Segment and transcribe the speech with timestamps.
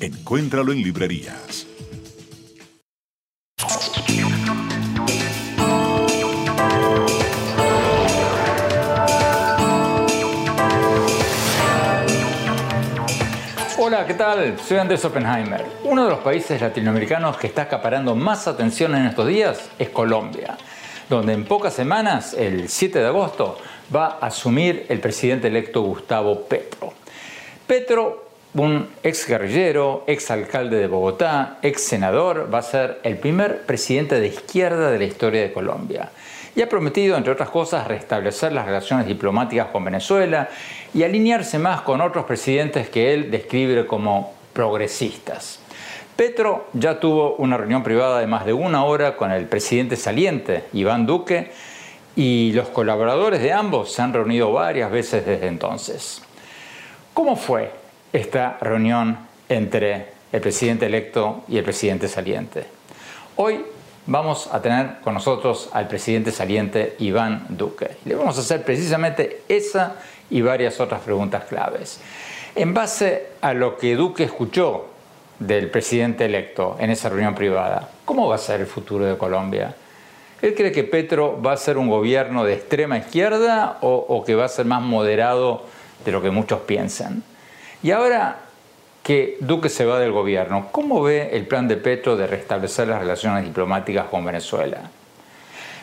[0.00, 1.66] Encuéntralo en librerías.
[13.78, 14.58] Hola, ¿qué tal?
[14.58, 15.64] Soy Andrés Oppenheimer.
[15.84, 20.56] Uno de los países latinoamericanos que está acaparando más atención en estos días es Colombia,
[21.08, 23.58] donde en pocas semanas, el 7 de agosto,
[23.94, 26.92] va a asumir el presidente electo Gustavo Petro.
[27.66, 28.23] Petro,
[28.54, 34.20] un ex guerrillero, ex alcalde de Bogotá, ex senador, va a ser el primer presidente
[34.20, 36.10] de izquierda de la historia de Colombia
[36.56, 40.48] y ha prometido, entre otras cosas, restablecer las relaciones diplomáticas con Venezuela
[40.92, 45.58] y alinearse más con otros presidentes que él describe como progresistas.
[46.14, 50.64] Petro ya tuvo una reunión privada de más de una hora con el presidente saliente,
[50.72, 51.50] Iván Duque,
[52.14, 56.22] y los colaboradores de ambos se han reunido varias veces desde entonces.
[57.12, 57.83] ¿Cómo fue
[58.14, 62.64] esta reunión entre el presidente electo y el presidente saliente?
[63.36, 63.64] Hoy
[64.06, 67.96] vamos a tener con nosotros al presidente saliente Iván Duque.
[68.04, 69.96] Le vamos a hacer precisamente esa
[70.30, 72.00] y varias otras preguntas claves.
[72.54, 74.86] En base a lo que Duque escuchó
[75.40, 79.74] del presidente electo en esa reunión privada, ¿cómo va a ser el futuro de Colombia?
[80.40, 84.36] ¿Él cree que Petro va a ser un gobierno de extrema izquierda o, o que
[84.36, 85.64] va a ser más moderado
[86.04, 87.24] de lo que muchos piensan?
[87.84, 88.38] Y ahora
[89.02, 92.98] que Duque se va del gobierno, ¿cómo ve el plan de Petro de restablecer las
[92.98, 94.78] relaciones diplomáticas con Venezuela?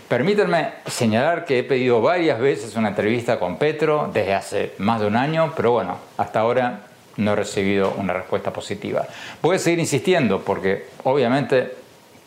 [0.08, 5.06] Permítanme señalar que he pedido varias veces una entrevista con Petro desde hace más de
[5.06, 9.06] un año, pero bueno, hasta ahora no he recibido una respuesta positiva.
[9.40, 11.76] Voy a seguir insistiendo porque obviamente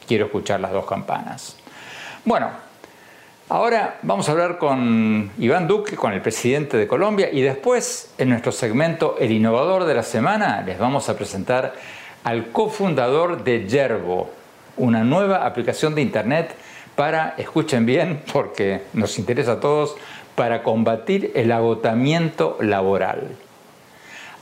[0.06, 1.56] quiero escuchar las dos campanas.
[2.24, 2.48] Bueno,
[3.54, 8.31] ahora vamos a hablar con Iván Duque, con el presidente de Colombia, y después en
[8.31, 11.72] nuestro segmento El Innovador de la Semana les vamos a presentar
[12.25, 14.28] al cofundador de Yerbo,
[14.76, 16.53] una nueva aplicación de Internet
[16.97, 19.94] para, escuchen bien, porque nos interesa a todos,
[20.34, 23.36] para combatir el agotamiento laboral.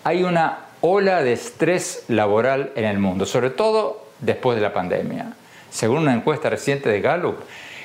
[0.05, 5.35] Hay una ola de estrés laboral en el mundo, sobre todo después de la pandemia.
[5.71, 7.37] Según una encuesta reciente de Gallup,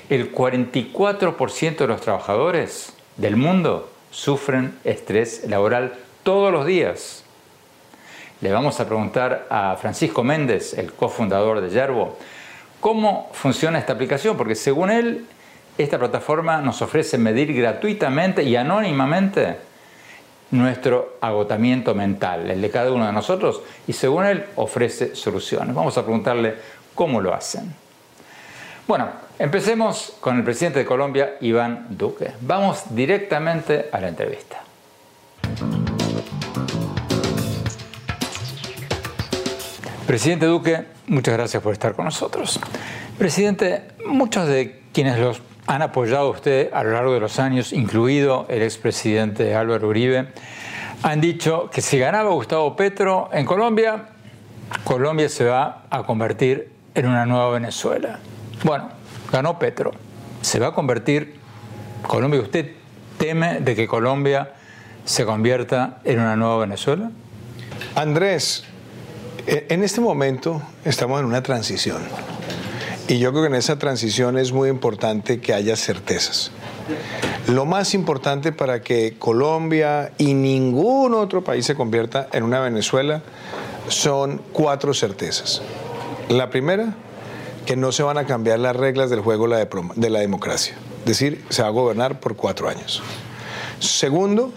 [0.09, 7.23] el 44% de los trabajadores del mundo sufren estrés laboral todos los días.
[8.39, 12.17] Le vamos a preguntar a Francisco Méndez, el cofundador de Yerbo,
[12.79, 15.25] cómo funciona esta aplicación, porque según él,
[15.77, 19.57] esta plataforma nos ofrece medir gratuitamente y anónimamente
[20.51, 25.75] nuestro agotamiento mental, el de cada uno de nosotros, y según él ofrece soluciones.
[25.75, 26.55] Vamos a preguntarle
[26.95, 27.73] cómo lo hacen.
[28.87, 32.31] Bueno, empecemos con el presidente de Colombia, Iván Duque.
[32.41, 34.61] Vamos directamente a la entrevista.
[40.05, 42.59] Presidente Duque, muchas gracias por estar con nosotros.
[43.17, 47.73] Presidente, muchos de quienes los han apoyado a usted a lo largo de los años,
[47.73, 50.27] incluido el expresidente Álvaro Uribe,
[51.03, 54.05] han dicho que si ganaba Gustavo Petro en Colombia,
[54.83, 58.19] Colombia se va a convertir en una nueva Venezuela.
[58.63, 58.89] Bueno,
[59.31, 59.91] ganó Petro.
[60.41, 61.35] ¿Se va a convertir
[62.05, 62.41] Colombia?
[62.41, 62.71] ¿Usted
[63.17, 64.53] teme de que Colombia
[65.05, 67.11] se convierta en una nueva Venezuela?
[67.95, 68.63] Andrés,
[69.47, 72.01] e, en este momento estamos en una transición.
[73.07, 76.51] Y yo creo que en esa transición es muy importante que haya certezas.
[77.47, 83.21] Lo más importante para que Colombia y ningún otro país se convierta en una Venezuela
[83.87, 85.61] son cuatro certezas.
[86.27, 86.95] La primera,
[87.67, 90.73] que no se van a cambiar las reglas del juego de la democracia.
[91.01, 93.03] Es decir, se va a gobernar por cuatro años.
[93.79, 94.53] Segundo,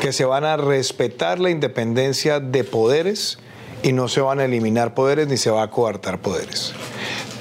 [0.00, 3.38] que se van a respetar la independencia de poderes
[3.82, 6.72] y no se van a eliminar poderes ni se va a coartar poderes.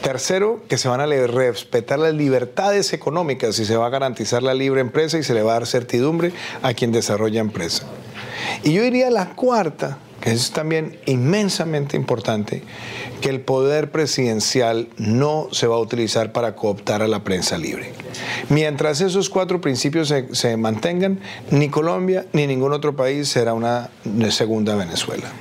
[0.01, 4.55] Tercero, que se van a respetar las libertades económicas y se va a garantizar la
[4.55, 6.31] libre empresa y se le va a dar certidumbre
[6.63, 7.85] a quien desarrolla empresa.
[8.63, 12.63] Y yo diría la cuarta, que es también inmensamente importante,
[13.21, 17.93] que el poder presidencial no se va a utilizar para cooptar a la prensa libre.
[18.49, 21.19] Mientras esos cuatro principios se, mantengan,
[21.51, 23.89] ni Colombia ni ningún otro país será una
[24.29, 25.31] segunda Venezuela.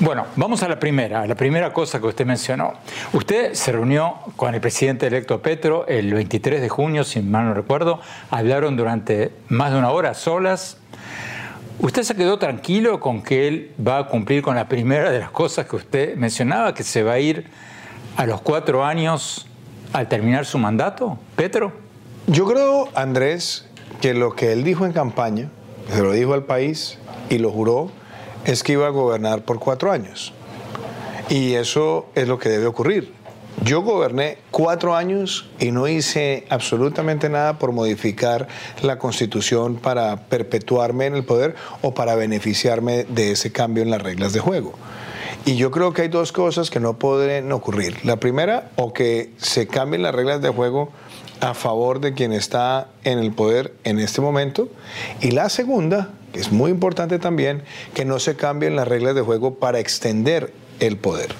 [0.00, 2.74] Bueno, vamos a la primera, la primera cosa que usted mencionó.
[3.12, 7.54] Usted se reunió con el presidente electo Petro el 23 de junio, si mal no
[7.54, 8.00] recuerdo.
[8.30, 10.78] Hablaron durante más de una hora solas.
[11.78, 15.30] ¿Usted se quedó tranquilo con que él va a cumplir con la primera de las
[15.30, 17.46] cosas que usted mencionaba, que se va a ir
[18.16, 19.46] a los cuatro años
[19.92, 21.72] al terminar su mandato, Petro?
[22.26, 23.66] Yo creo, Andrés,
[24.00, 25.50] que lo que él dijo en campaña,
[25.92, 26.98] se lo dijo al país
[27.30, 27.90] y lo juró,
[28.44, 30.32] es que iba a gobernar por cuatro años.
[31.28, 33.12] Y eso es lo que debe ocurrir.
[33.64, 38.48] Yo goberné cuatro años y no hice absolutamente nada por modificar
[38.82, 44.02] la constitución para perpetuarme en el poder o para beneficiarme de ese cambio en las
[44.02, 44.74] reglas de juego.
[45.44, 48.04] Y yo creo que hay dos cosas que no pueden ocurrir.
[48.04, 50.90] La primera, o que se cambien las reglas de juego
[51.40, 54.68] a favor de quien está en el poder en este momento.
[55.20, 57.62] Y la segunda, que es muy importante también,
[57.94, 61.34] que no se cambien las reglas de juego para extender el poder.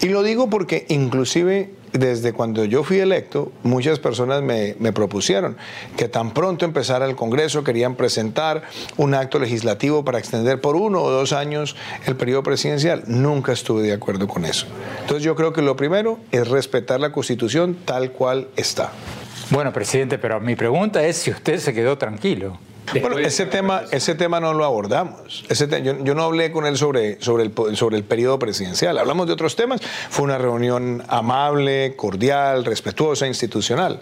[0.00, 5.56] Y lo digo porque inclusive desde cuando yo fui electo, muchas personas me, me, propusieron
[5.96, 8.62] que tan pronto empezara el Congreso querían presentar
[8.96, 11.76] un acto legislativo para extender por uno o dos años
[12.06, 13.04] el periodo presidencial.
[13.06, 14.66] Nunca estuve de acuerdo con eso.
[15.02, 18.92] Entonces yo creo que lo primero es respetar la Constitución tal cual está.
[19.50, 22.58] Bueno, presidente, pero mi pregunta es si usted se quedó tranquilo.
[23.00, 25.44] Bueno, ese tema, ese tema no lo abordamos.
[25.48, 28.98] Ese yo, yo, no hablé con él sobre, sobre, el, sobre el periodo presidencial.
[28.98, 29.80] Hablamos de otros temas.
[30.10, 34.00] Fue una reunión amable, cordial, respetuosa, institucional.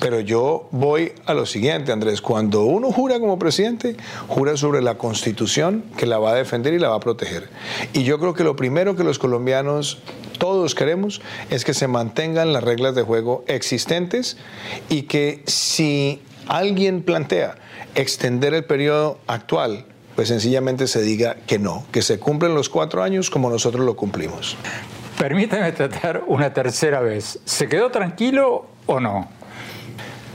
[0.00, 2.22] Pero yo voy a lo siguiente, Andrés.
[2.22, 3.96] Cuando uno jura como presidente,
[4.28, 7.48] jura sobre la constitución que la va a defender y la va a proteger.
[7.92, 9.98] Y yo creo que lo primero que los colombianos
[10.38, 11.20] todos queremos
[11.50, 14.38] es que se mantengan las reglas de juego existentes
[14.88, 17.61] y que si alguien plantea
[17.94, 23.02] extender el periodo actual, pues sencillamente se diga que no, que se cumplen los cuatro
[23.02, 24.56] años como nosotros lo cumplimos.
[25.18, 27.38] Permítame tratar una tercera vez.
[27.44, 29.28] ¿Se quedó tranquilo o no?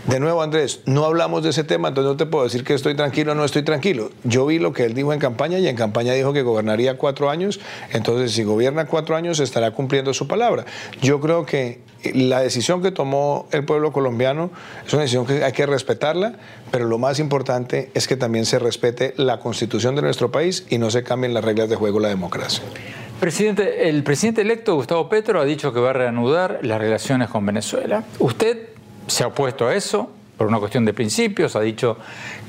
[0.07, 2.95] De nuevo, Andrés, no hablamos de ese tema, entonces no te puedo decir que estoy
[2.95, 4.09] tranquilo o no estoy tranquilo.
[4.24, 7.30] Yo vi lo que él dijo en campaña y en campaña dijo que gobernaría cuatro
[7.30, 7.59] años,
[7.92, 10.65] entonces si gobierna cuatro años estará cumpliendo su palabra.
[11.01, 11.81] Yo creo que
[12.13, 14.50] la decisión que tomó el pueblo colombiano
[14.86, 16.36] es una decisión que hay que respetarla,
[16.71, 20.77] pero lo más importante es que también se respete la constitución de nuestro país y
[20.77, 22.63] no se cambien las reglas de juego la democracia.
[23.19, 27.46] Presidente, el presidente electo Gustavo Petro ha dicho que va a reanudar las relaciones con
[27.46, 28.05] Venezuela.
[28.20, 28.76] ¿Usted
[29.07, 31.97] se ha opuesto a eso por una cuestión de principios, ha dicho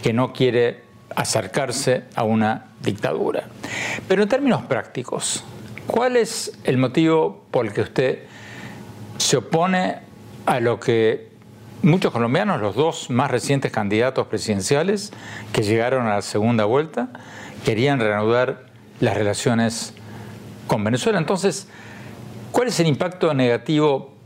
[0.03, 0.83] que no quiere
[1.17, 3.45] acercarse a una dictadura.
[4.07, 5.43] Pero en términos prácticos,
[5.87, 8.19] ¿cuál es el motivo por el que usted
[9.17, 10.01] se opone
[10.45, 11.29] a lo que
[11.83, 15.13] muchos colombianos, los dos más recientes candidatos presidenciales
[15.53, 17.09] que llegaron a la segunda vuelta,
[17.65, 18.67] querían reanudar
[19.01, 19.95] las relaciones
[20.67, 21.19] con Venezuela?
[21.19, 21.69] Entonces,
[22.53, 24.18] ¿cuál es el impacto negativo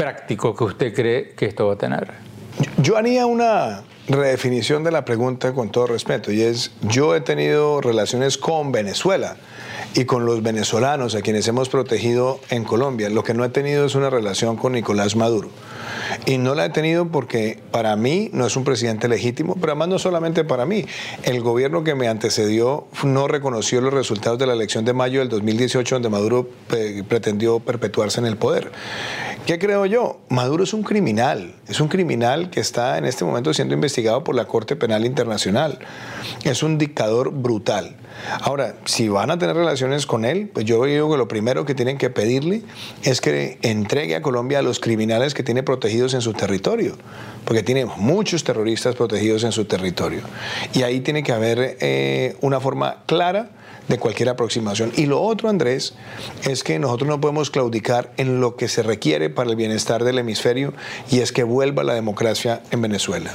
[0.00, 2.14] práctico que usted cree que esto va a tener?
[2.78, 7.82] Yo haría una redefinición de la pregunta con todo respeto y es, yo he tenido
[7.82, 9.36] relaciones con Venezuela
[9.94, 13.10] y con los venezolanos a quienes hemos protegido en Colombia.
[13.10, 15.50] Lo que no he tenido es una relación con Nicolás Maduro.
[16.26, 19.88] Y no la he tenido porque para mí no es un presidente legítimo, pero además
[19.88, 20.84] no solamente para mí.
[21.22, 25.28] El gobierno que me antecedió no reconoció los resultados de la elección de mayo del
[25.28, 28.70] 2018 donde Maduro eh, pretendió perpetuarse en el poder.
[29.46, 30.20] ¿Qué creo yo?
[30.28, 34.34] Maduro es un criminal, es un criminal que está en este momento siendo investigado por
[34.34, 35.78] la Corte Penal Internacional.
[36.44, 37.96] Es un dictador brutal.
[38.40, 41.74] Ahora, si van a tener relaciones con él, pues yo digo que lo primero que
[41.74, 42.62] tienen que pedirle
[43.02, 46.96] es que entregue a Colombia a los criminales que tiene protegidos en su territorio,
[47.44, 50.22] porque tiene muchos terroristas protegidos en su territorio.
[50.72, 53.50] Y ahí tiene que haber eh, una forma clara
[53.88, 54.92] de cualquier aproximación.
[54.96, 55.94] Y lo otro, Andrés,
[56.48, 60.18] es que nosotros no podemos claudicar en lo que se requiere para el bienestar del
[60.18, 60.72] hemisferio
[61.10, 63.32] y es que vuelva la democracia en Venezuela.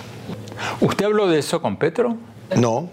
[0.80, 2.16] ¿Usted habló de eso con Petro?
[2.56, 2.90] No,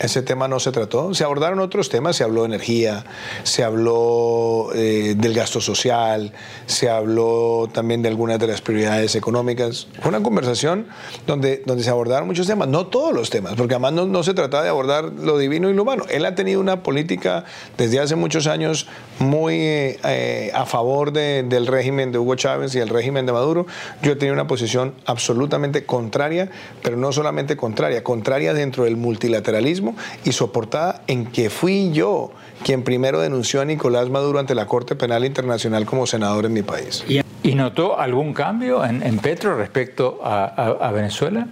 [0.00, 1.14] ese tema no se trató.
[1.14, 3.04] Se abordaron otros temas, se habló de energía,
[3.42, 6.32] se habló eh, del gasto social,
[6.66, 9.88] se habló también de algunas de las prioridades económicas.
[10.00, 10.86] Fue una conversación
[11.26, 14.62] donde, donde se abordaron muchos temas, no todos los temas, porque además no, se trataba
[14.62, 16.04] de abordar lo divino y lo humano.
[16.08, 17.44] Él ha tenido una política
[17.76, 18.86] desde hace muchos años
[19.18, 23.66] muy eh, a favor del régimen de Hugo Chávez y el régimen de Maduro.
[24.02, 26.50] Yo he tenido una posición absolutamente contraria,
[26.82, 29.81] pero no solamente contraria, contraria dentro del multilateralismo
[30.24, 34.94] y soportada en que fui yo quien primero denunció a Nicolás Maduro ante la Corte
[34.94, 37.04] Penal Internacional como senador en mi país.
[37.42, 41.48] ¿Y notó algún cambio en, Petro respecto a, a Venezuela?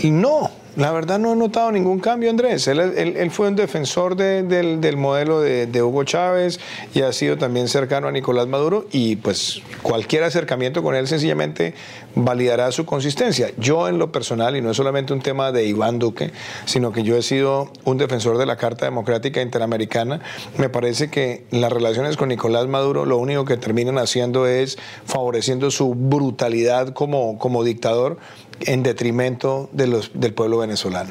[0.00, 2.68] Y no, la verdad no he notado ningún cambio, Andrés.
[2.68, 6.60] Él, fue un defensor del, modelo de, Hugo Chávez
[6.94, 11.72] y ha sido también cercano a Nicolás Maduro y pues cualquier acercamiento con él sencillamente
[12.16, 13.50] validará su consistencia.
[13.58, 16.32] Yo en lo personal, y no es solamente un tema de Iván Duque,
[16.64, 20.20] sino que yo he sido un defensor de la Carta Democrática Interamericana,
[20.56, 25.70] me parece que las relaciones con Nicolás Maduro lo único que terminan haciendo es favoreciendo
[25.70, 28.18] su brutalidad como, como dictador
[28.60, 31.10] en detrimento de los, del pueblo venezolano.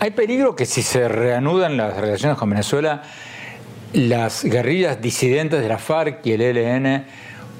[0.00, 3.02] ¿Hay peligro que si se reanudan las relaciones con Venezuela,
[3.94, 7.06] las guerrillas disidentes de la FARC y el ELN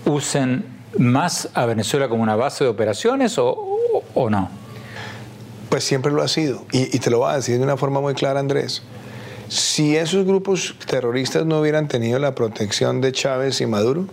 [0.04, 3.56] usen más a Venezuela como una base de operaciones o,
[4.30, 4.50] no?
[5.68, 6.64] Pues siempre lo ha sido.
[6.72, 8.82] Y, y, te lo voy a decir de una forma muy clara, Andrés.
[9.48, 14.06] Si esos grupos terroristas no hubieran tenido la protección de Chávez y Maduro,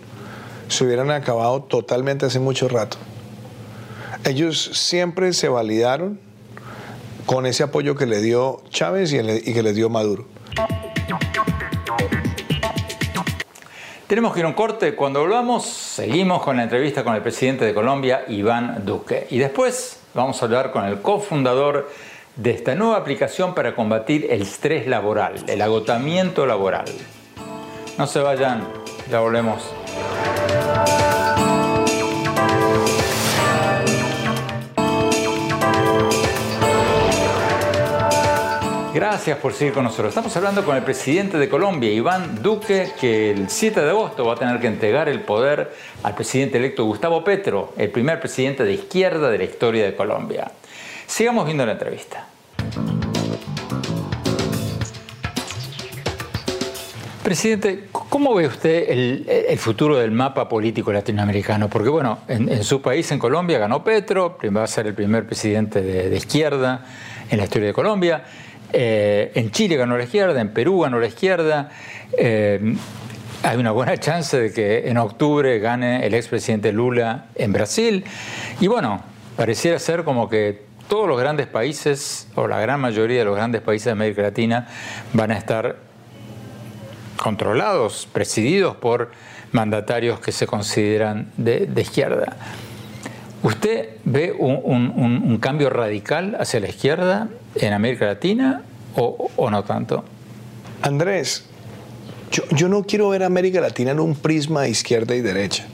[0.70, 2.98] se hubieran acabado totalmente hace mucho rato.
[4.24, 6.20] Ellos siempre se validaron
[7.26, 10.26] con ese apoyo que le dio Chávez y, que le dio Maduro.
[14.10, 14.96] Tenemos que ir a un corte.
[14.96, 19.28] Cuando volvamos, seguimos con la entrevista con el presidente de Colombia, Iván Duque.
[19.30, 21.92] Y después vamos a hablar con el cofundador
[22.36, 26.86] de esta nueva aplicación para combatir el estrés laboral, el agotamiento laboral.
[28.00, 28.68] No se vayan,
[29.12, 29.62] ya volvemos.
[38.93, 40.10] Gracias por seguir con nosotros.
[40.10, 44.34] Estamos hablando con el presidente de Colombia, Iván Duque, que el 7 de agosto va
[44.34, 48.74] a tener que entregar el poder al presidente electo Gustavo Petro, el primer presidente de
[48.74, 50.51] izquierda de la historia de Colombia.
[51.05, 52.25] Sigamos viendo la entrevista.
[57.22, 61.69] Presidente, ¿cómo ve usted el, futuro del mapa político latinoamericano?
[61.69, 65.84] Porque bueno, en, su país, en Colombia, ganó Petro, va a ser el primer presidente
[65.84, 66.86] de izquierda
[67.29, 68.24] en la historia de Colombia.
[68.72, 71.70] Eh, en Chile ganó la izquierda, en Perú ganó la izquierda.
[72.18, 72.76] Eh,
[73.42, 78.04] hay una buena chance de que en octubre gane el expresidente Lula en Brasil.
[78.60, 79.02] Y bueno,
[79.38, 83.62] pareciera ser como que todos los grandes países, o la gran mayoría de los grandes
[83.62, 84.68] países de América Latina,
[85.14, 85.78] van a estar
[87.16, 89.12] controlados, presididos por
[89.52, 92.38] mandatarios que se consideran de, izquierda.
[93.41, 98.63] ¿Usted ve un, cambio radical hacia la izquierda en América Latina
[98.96, 100.03] o, no tanto?
[100.81, 101.46] Andrés,
[102.31, 105.65] yo, no quiero ver América Latina en un prisma izquierda y derecha.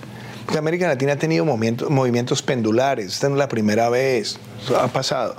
[0.55, 4.37] América Latina ha tenido movimientos, movimientos pendulares, esta no es la primera vez,
[4.79, 5.35] ha pasado.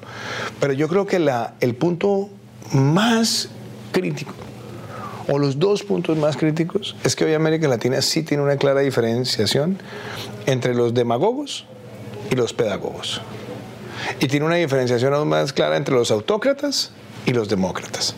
[0.58, 2.28] Pero yo creo que la, el punto
[2.72, 3.48] más
[3.92, 4.34] crítico,
[5.28, 8.80] o los dos puntos más críticos, es que hoy América Latina sí tiene una clara
[8.80, 9.78] diferenciación
[10.46, 11.66] entre los demagogos
[12.30, 13.20] y los pedagogos.
[14.20, 16.90] Y tiene una diferenciación aún más clara entre los autócratas
[17.24, 18.14] y los demócratas.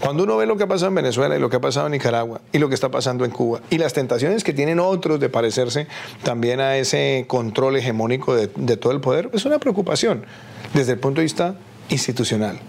[0.00, 1.92] Cuando uno ve lo que ha pasado en Venezuela y lo que ha pasado en
[1.92, 5.28] Nicaragua y lo que está pasando en Cuba y las tentaciones que tienen otros de
[5.28, 5.88] parecerse
[6.22, 10.24] también a ese control hegemónico de, de, todo el poder, es una preocupación
[10.72, 11.56] desde el punto de vista
[11.88, 12.60] institucional.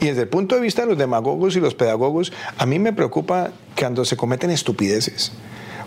[0.00, 2.92] Y desde el punto de vista de los demagogos y los pedagogos, a mí me
[2.92, 5.32] preocupa cuando se cometen estupideces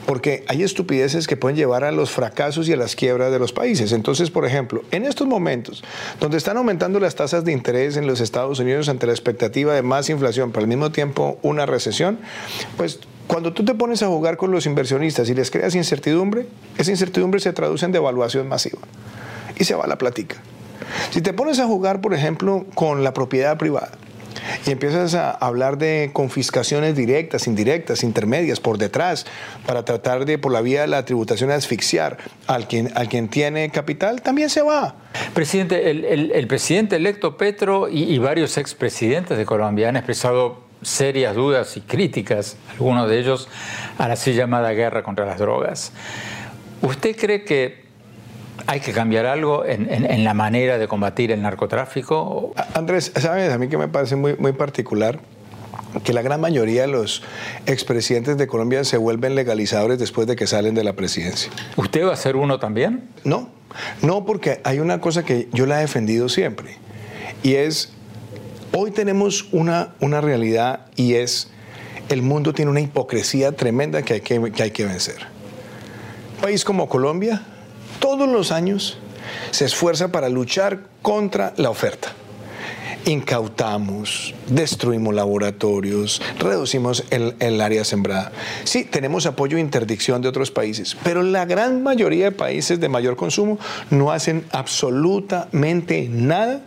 [0.07, 3.51] porque hay estupideces que pueden llevar a los fracasos y a las quiebras de los
[3.51, 3.91] países.
[3.91, 5.83] Entonces, por ejemplo, en estos momentos,
[6.21, 9.81] donde están aumentando las tasas de interés en los Estados Unidos ante la expectativa de
[9.81, 12.19] más inflación, pero al mismo tiempo una recesión,
[12.77, 16.47] pues cuando tú te pones a jugar con los inversionistas y les creas incertidumbre,
[16.77, 18.79] esa incertidumbre se traduce en devaluación masiva
[19.59, 20.37] y se va la platica.
[21.11, 23.91] Si te pones a jugar, por ejemplo, con la propiedad privada,
[24.65, 29.25] y empiezas a hablar de confiscaciones directas, indirectas, intermedias, por detrás,
[29.65, 32.17] para tratar de, por la vía de la tributación, asfixiar
[32.47, 34.95] al quien, al quien tiene capital, también se va.
[35.33, 41.75] Presidente, el, presidente electo Petro y, y varios expresidentes de Colombia han expresado serias dudas
[41.77, 43.47] y críticas, algunos de ellos,
[43.97, 45.91] a la así llamada guerra contra las drogas.
[46.81, 47.86] ¿Usted cree que
[48.67, 52.53] hay que cambiar algo en, la manera de combatir el narcotráfico?
[52.73, 53.51] Andrés, ¿sabes?
[53.51, 55.19] A mí que me parece muy, muy particular
[56.03, 57.23] que la gran mayoría de los
[57.65, 61.49] expresidentes de Colombia se vuelven legalizadores después de que salen de la presidencia.
[61.77, 63.09] ¿Usted va a ser uno también?
[63.23, 63.49] No,
[64.01, 66.75] no, porque hay una cosa que yo la he defendido siempre,
[67.43, 67.93] y es,
[68.73, 71.51] hoy tenemos una, una realidad y es,
[72.09, 75.25] el mundo tiene una hipocresía tremenda que hay que, que hay que vencer.
[76.35, 77.41] Un país como Colombia,
[77.99, 78.97] todos los años
[79.51, 82.13] se esfuerza para luchar contra la oferta
[83.07, 88.31] incautamos, destruimos laboratorios, reducimos el, área sembrada.
[88.65, 92.89] Sí, tenemos apoyo e interdicción de otros países, pero la gran mayoría de países de
[92.89, 93.57] mayor consumo
[93.89, 96.61] no hacen absolutamente nada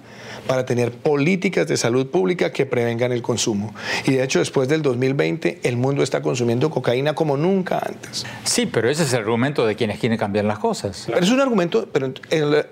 [0.47, 3.75] para tener políticas de salud pública que prevengan el consumo.
[4.07, 8.25] Y de hecho, después del 2020, el mundo está consumiendo cocaína como nunca antes.
[8.45, 11.05] Sí, pero ese es el argumento de quienes quieren cambiar las cosas.
[11.07, 12.13] Pero es un argumento, pero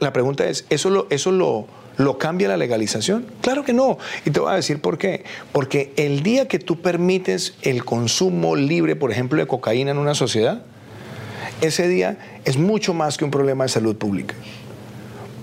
[0.01, 1.67] la pregunta es, ¿eso lo, eso lo,
[1.99, 3.27] ¿Lo cambia la legalización?
[3.41, 3.99] Claro que no.
[4.25, 5.25] Y te voy a decir por qué.
[5.51, 10.15] Porque el día que tú permites el consumo libre, por ejemplo, de cocaína en una
[10.15, 10.63] sociedad,
[11.61, 14.37] ese día es mucho más que un problema de salud pública.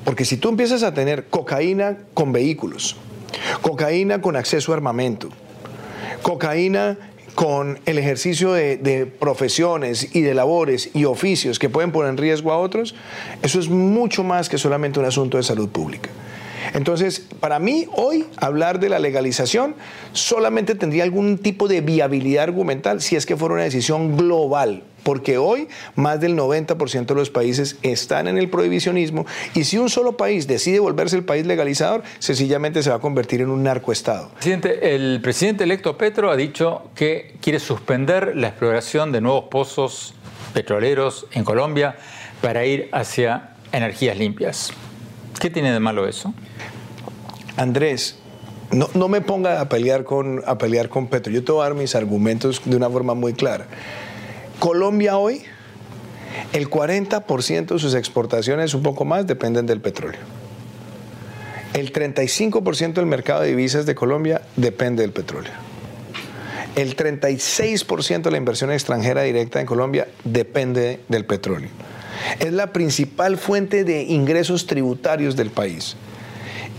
[0.06, 2.96] Porque si tú empiezas a tener cocaína con vehículos,
[3.62, 5.30] cocaína con acceso a armamento,
[6.22, 6.98] cocaína
[7.34, 12.52] con el ejercicio de, profesiones y de labores y oficios que pueden poner en riesgo
[12.52, 12.96] a otros,
[13.42, 16.10] eso es mucho más que solamente un asunto de salud pública.
[16.74, 19.76] Entonces, para mí, hoy hablar de la legalización
[20.14, 25.38] solamente tendría algún tipo de viabilidad argumental si es que fuera una decisión global porque
[25.38, 30.18] hoy más del 90% de los países están en el prohibicionismo y si un solo
[30.18, 34.32] país decide volverse el país legalizador, sencillamente se va a convertir en un narcoestado.
[34.32, 40.16] Presidente, el presidente electo Petro ha dicho que quiere suspender la exploración de nuevos pozos
[40.56, 41.98] petroleros en Colombia
[42.42, 44.74] para ir hacia energías limpias.
[45.40, 46.34] ¿Qué tiene de malo eso?
[47.58, 48.18] Andrés,
[48.72, 51.32] no, me ponga a pelear, con, a pelear con Petro.
[51.32, 53.68] Yo te voy a dar mis argumentos de una forma muy clara.
[54.60, 55.44] Colombia hoy,
[56.54, 60.22] el 40% de sus exportaciones, un poco más, dependen del petróleo.
[61.74, 65.52] El 35% del mercado de divisas de Colombia depende del petróleo.
[66.76, 71.70] El 36% de la inversión extranjera directa en Colombia depende del petróleo.
[72.40, 75.96] Es la principal fuente de ingresos tributarios del país.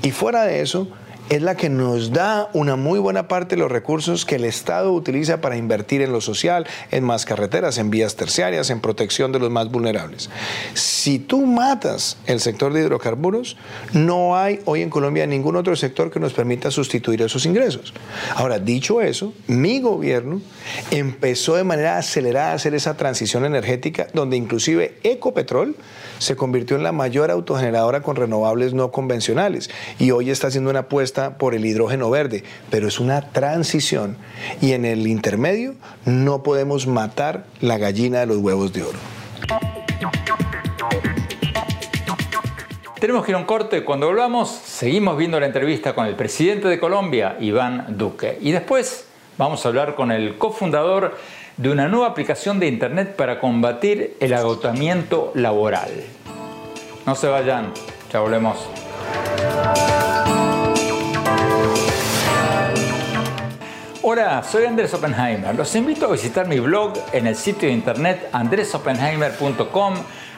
[0.03, 0.89] Y fuera de eso,
[1.29, 4.93] es la que nos da una muy buena parte de los recursos que el Estado
[4.93, 9.41] utiliza para invertir en lo social, en más carreteras, en vías terciarias, en protección de
[9.41, 10.31] los más vulnerables.
[10.75, 13.57] Si tú matas el sector de hidrocarburos,
[13.93, 17.93] no hay hoy en Colombia ningún otro sector que nos permita sustituir esos ingresos.
[18.35, 20.41] Ahora, dicho eso, mi gobierno
[20.93, 25.75] empezó de manera acelerada a hacer esa transición energética donde inclusive Ecopetrol
[26.19, 30.81] se convirtió en la mayor autogeneradora con renovables no convencionales y hoy está haciendo una
[30.81, 34.17] apuesta por el hidrógeno verde, pero es una transición
[34.61, 35.75] y en el intermedio
[36.05, 38.99] no podemos matar la gallina de los huevos de oro.
[43.01, 43.85] Tenemos que ir a un corte.
[43.85, 48.39] Cuando volvamos, seguimos viendo la entrevista con el presidente de Colombia, Iván Duque.
[48.41, 49.07] Y después
[49.39, 51.17] vamos a hablar con el cofundador
[51.57, 55.91] de una nueva aplicación de Internet para combatir el agotamiento laboral.
[57.07, 57.73] No se vayan,
[58.13, 58.57] ya volvemos.
[64.09, 65.53] Hola, soy Andrés Oppenheimer.
[65.57, 69.95] Los invito a visitar mi blog en el sitio de internet andresoppenheimer.com.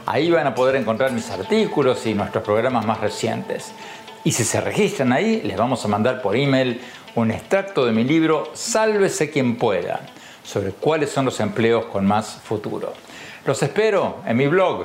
[0.07, 3.73] Ahí van a poder encontrar mis artículos y nuestros programas más recientes.
[4.25, 6.81] Y si se registran ahí, les vamos a mandar por email
[7.15, 10.01] un extracto de mi libro Sálvese quien pueda,
[10.43, 12.95] sobre cuáles son los empleos con más futuro.
[13.45, 14.85] Los espero en mi blog.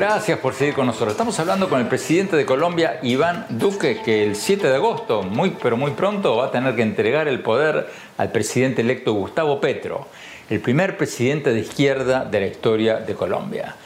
[0.00, 1.10] Gracias por seguir con nosotros.
[1.10, 5.50] Estamos hablando con el presidente de Colombia, Iván Duque, que el 7 de agosto, muy
[5.50, 7.86] pero muy pronto, va a tener que entregar el poder
[8.16, 10.08] al presidente electo Gustavo Petro,
[10.48, 13.76] el primer presidente de izquierda de la historia de Colombia.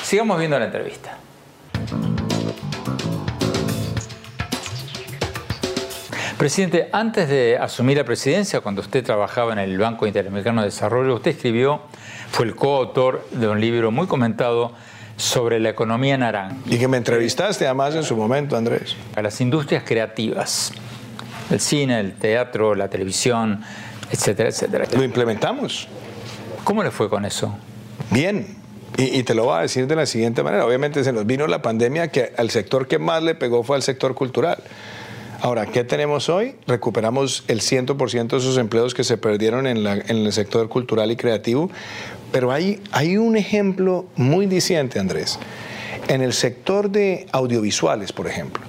[0.00, 1.18] Sigamos viendo la entrevista.
[6.38, 11.16] Presidente, antes de asumir la presidencia, cuando usted trabajaba en el Banco Interamericano de Desarrollo,
[11.16, 11.80] usted escribió,
[12.30, 14.72] fue el coautor de un libro muy comentado
[15.16, 16.56] sobre la economía naranja.
[16.66, 18.96] Y que me entrevistaste además en su momento, Andrés.
[19.14, 20.72] A las industrias creativas,
[21.50, 23.62] el cine, el teatro, la televisión,
[24.10, 24.86] etcétera, etcétera.
[24.94, 25.88] Lo implementamos.
[26.64, 27.54] ¿Cómo le fue con eso?
[28.10, 28.56] Bien.
[28.96, 30.64] Y, y, te lo voy a decir de la siguiente manera.
[30.64, 33.82] Obviamente se nos vino la pandemia que al sector que más le pegó fue al
[33.82, 34.58] sector cultural.
[35.44, 36.54] Ahora, ¿qué tenemos hoy?
[36.66, 41.70] Recuperamos el 100% de esos empleos que se perdieron en, el sector cultural y creativo,
[42.34, 45.38] pero hay, hay un ejemplo muy diciente, Andrés.
[46.08, 48.64] En el sector de audiovisuales, por ejemplo,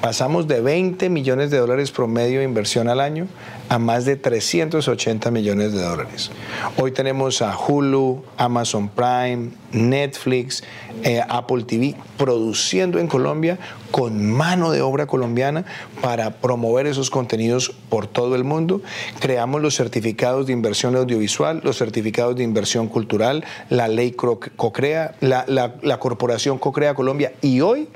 [0.00, 3.26] pasamos de 20 millones de dólares promedio de inversión al año
[3.68, 6.30] a más de 380 millones de dólares.
[6.76, 10.62] Hoy tenemos a Hulu, Amazon Prime, Netflix,
[11.02, 13.58] eh, Apple TV produciendo en Colombia
[13.94, 15.64] con mano de obra colombiana
[16.02, 18.82] para promover esos contenidos por todo el mundo.
[19.20, 25.98] Creamos los certificados de inversión audiovisual, los certificados de inversión cultural, la ley COCREA, la,
[26.00, 27.34] corporación COCREA Colombia.
[27.40, 27.86] Y hoy,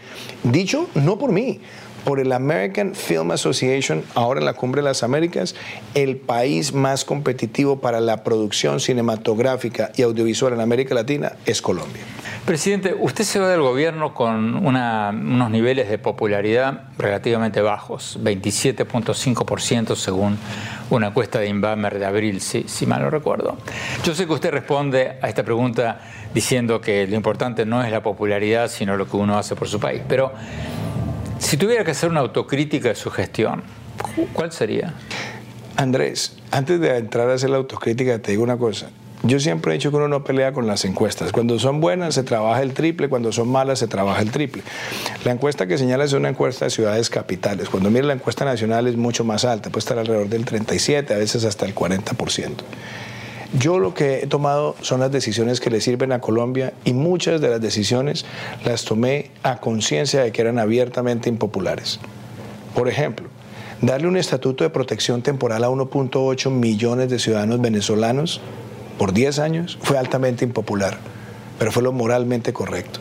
[0.44, 1.58] dicho no por mí,
[2.04, 5.56] por el American Film Association, ahora en la Cumbre de las Américas,
[5.94, 12.04] el país más competitivo para la producción cinematográfica y audiovisual en América Latina es Colombia.
[12.48, 20.38] Presidente, usted se va del gobierno con unos niveles de popularidad relativamente bajos, 27.5% según
[20.88, 23.58] una encuesta de Inbamer de abril, si, si mal no recuerdo.
[24.02, 26.00] Yo sé que usted responde a esta pregunta
[26.32, 29.78] diciendo que lo importante no es la popularidad, sino lo que uno hace por su
[29.78, 30.32] país, pero
[31.38, 33.62] si tuviera que hacer una autocrítica de su gestión,
[34.32, 34.94] ¿cuál sería?
[35.76, 38.88] Andrés, antes de entrar a hacer la autocrítica, te digo una cosa.
[39.24, 41.32] Yo siempre he dicho que uno no pelea con las encuestas.
[41.32, 44.62] Cuando son buenas se trabaja el triple, cuando son malas se trabaja el triple.
[45.24, 47.68] La encuesta que señala es una encuesta de ciudades capitales.
[47.68, 51.18] Cuando mira la encuesta nacional es mucho más alta, puede estar alrededor del 37, a
[51.18, 52.52] veces hasta el 40%.
[53.58, 57.40] Yo lo que he tomado son las decisiones que le sirven a Colombia y muchas
[57.40, 58.24] de las decisiones
[58.64, 61.98] las tomé a conciencia de que eran abiertamente impopulares.
[62.74, 63.28] Por ejemplo,
[63.80, 68.40] darle un estatuto de protección temporal a 1.8 millones de ciudadanos venezolanos
[68.98, 70.98] por 10 años fue altamente impopular,
[71.58, 73.00] pero fue lo moralmente correcto.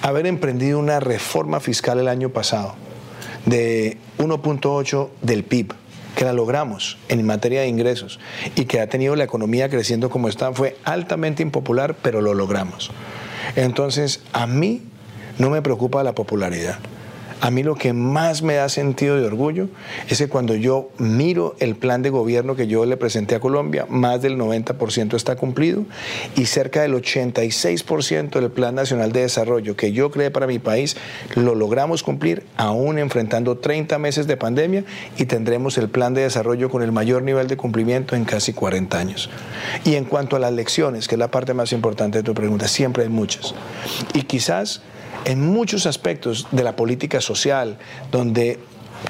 [0.00, 2.74] Haber emprendido una reforma fiscal el año pasado
[3.44, 5.74] de 1.8 del PIB
[6.14, 8.20] que la logramos en materia de ingresos
[8.54, 12.90] y que ha tenido la economía creciendo como está, fue altamente impopular, pero lo logramos.
[13.56, 14.82] Entonces, a mí
[15.38, 16.78] no me preocupa la popularidad.
[17.44, 19.68] A mí lo que más me da sentido de orgullo
[20.08, 23.84] es que cuando yo miro el plan de gobierno que yo le presenté a Colombia,
[23.90, 25.84] más del 90% está cumplido
[26.36, 30.96] y cerca del 86% del Plan Nacional de Desarrollo que yo creé para mi país
[31.34, 34.86] lo logramos cumplir aún enfrentando 30 meses de pandemia
[35.18, 38.98] y tendremos el plan de desarrollo con el mayor nivel de cumplimiento en casi 40
[38.98, 39.28] años.
[39.84, 42.68] Y en cuanto a las lecciones, que es la parte más importante de tu pregunta,
[42.68, 43.54] siempre hay muchas.
[44.14, 44.80] Y quizás
[45.24, 47.78] en muchos aspectos de la política social,
[48.10, 48.58] donde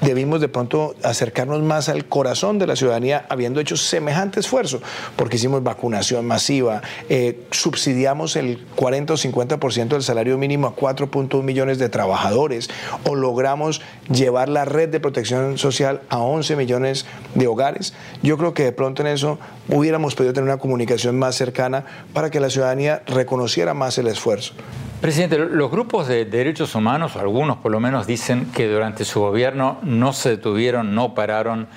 [0.01, 4.81] debimos de pronto acercarnos más al corazón de la ciudadanía habiendo hecho semejante esfuerzo,
[5.15, 11.41] porque hicimos vacunación masiva, eh, subsidiamos el 40 o 50% del salario mínimo a 4.1
[11.43, 12.69] millones de trabajadores,
[13.05, 17.93] o logramos llevar la red de protección social a 11 millones de hogares.
[18.21, 22.29] Yo creo que de pronto en eso hubiéramos podido tener una comunicación más cercana para
[22.29, 24.53] que la ciudadanía reconociera más el esfuerzo.
[25.01, 29.77] Presidente, los grupos de derechos humanos, algunos por lo menos, dicen que durante su gobierno
[29.85, 31.67] no se detuvieron, no pararon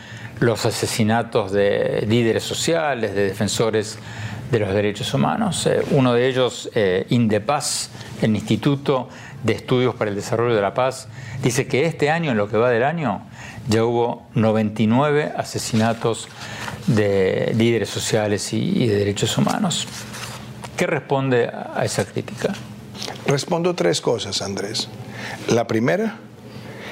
[0.40, 3.98] los asesinatos de líderes sociales, de defensores
[4.50, 5.66] de los derechos humanos.
[5.66, 7.90] Eh, uno de ellos, eh, Indepaz,
[8.22, 9.08] el Instituto
[9.42, 11.08] de Estudios para el Desarrollo de la Paz,
[11.42, 13.22] dice que este año, en lo que va del año,
[13.68, 16.28] ya hubo 99 asesinatos
[16.86, 19.86] de líderes sociales y de derechos humanos.
[20.76, 22.54] ¿Qué responde a esa crítica?
[23.26, 24.88] Respondo tres cosas, Andrés.
[25.48, 26.16] La primera,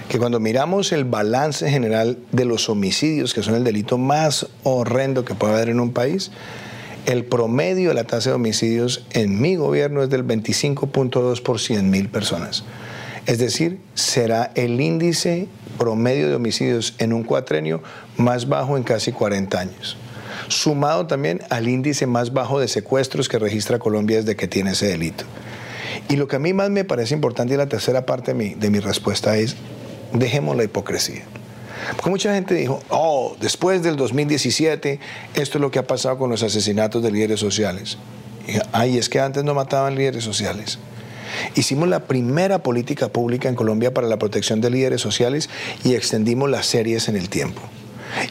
[0.09, 5.25] que cuando miramos el balance general de los homicidios, que son el delito más horrendo
[5.25, 6.31] que puede haber en un país,
[7.07, 11.91] el promedio de la tasa de homicidios en mi gobierno es del 25.2 por 100
[11.91, 12.65] mil personas.
[13.27, 17.83] Es decir, será el índice promedio de homicidios en un cuatrenio
[18.17, 19.97] más bajo en casi 40 años.
[20.49, 24.87] Sumado también al índice más bajo de secuestros que registra Colombia desde que tiene ese
[24.87, 25.25] delito.
[26.09, 28.55] Y lo que a mí más me parece importante y la tercera parte de mi,
[28.55, 29.57] de mi respuesta es,
[30.13, 31.23] dejemos la hipocresía.
[31.95, 34.99] Porque mucha gente dijo, oh, después del 2017,
[35.35, 37.99] esto es lo que ha pasado con los asesinatos de líderes sociales.
[38.49, 40.79] Y, Ay, es que antes no mataban líderes sociales.
[41.55, 45.49] Hicimos la primera política pública en Colombia para la protección de líderes sociales
[45.85, 47.63] y extendimos las series en el tiempo.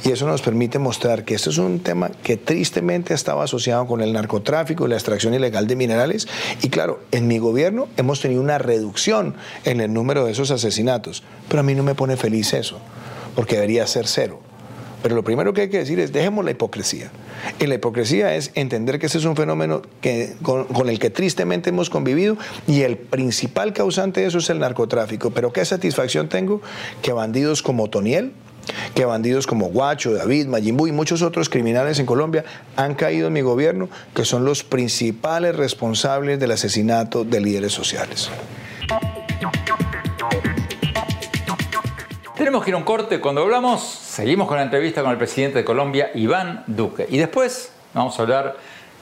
[0.04, 4.02] Y eso nos permite mostrar que esto es un tema que tristemente estaba asociado con
[4.02, 6.28] el narcotráfico y la extracción ilegal de minerales.
[6.62, 11.24] Y claro, en mi gobierno hemos tenido una reducción en el número de esos asesinatos.
[11.48, 12.80] Pero a mí no me pone feliz eso,
[13.36, 14.39] porque debería ser cero
[15.04, 17.12] Pero lo primero que hay que decir es, dejemos la hipocresía.
[17.60, 19.84] Y la hipocresía es entender que ese es un fenómeno
[20.41, 24.60] con, con el que tristemente hemos convivido y el principal causante de eso es el
[24.60, 25.30] narcotráfico.
[25.30, 26.62] Pero qué satisfacción tengo
[27.04, 28.34] que bandidos como Toniel,
[28.93, 33.34] que bandidos como Guacho, David, Mayimbu y muchos otros criminales en Colombia han caído en
[33.34, 38.30] mi gobierno, que son los principales responsables del asesinato de líderes sociales.
[42.36, 43.19] Tenemos que ir a un corte.
[43.19, 47.08] Cuando hablamos, seguimos con la entrevista con el presidente de Colombia, Iván Duque.
[47.10, 48.58] Y después vamos a hablar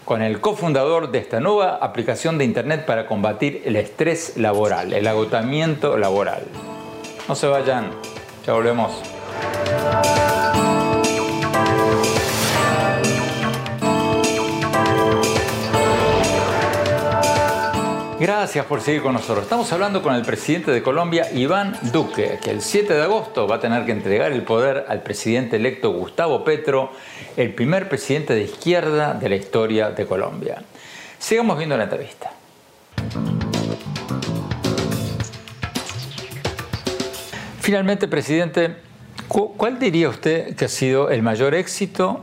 [0.05, 5.07] con el cofundador de esta nueva aplicación de Internet para combatir el estrés laboral, el
[5.07, 6.43] agotamiento laboral.
[7.27, 7.91] No se vayan,
[8.45, 9.12] ya volvemos.
[18.23, 19.43] Gracias por seguir con nosotros.
[19.43, 23.57] Estamos hablando con el presidente de Colombia, Iván Duque, que el 7 de agosto va
[23.57, 26.93] a tener que entregar el poder al presidente electo Gustavo Petro,
[27.35, 30.63] el primer presidente de izquierda de la historia de Colombia.
[31.19, 32.31] Sigamos viendo la entrevista.
[37.59, 38.77] Finalmente, presidente,
[39.27, 42.21] ¿cuál diría usted que ha sido el mayor éxito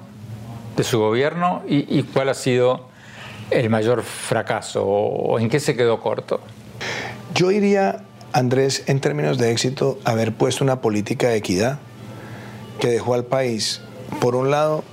[0.79, 2.90] de su gobierno y, y cuál ha sido
[3.51, 6.41] el mayor fracaso o en qué se quedó corto?
[7.35, 11.79] Yo diría, Andrés, en términos de éxito, haber puesto una política de equidad
[12.81, 13.83] que dejó al país,
[14.21, 14.85] por un lado,